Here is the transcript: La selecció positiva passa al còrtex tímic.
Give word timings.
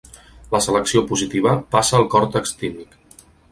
La 0.55 0.61
selecció 0.67 1.03
positiva 1.11 1.53
passa 1.77 2.01
al 2.01 2.09
còrtex 2.17 2.57
tímic. 2.65 3.01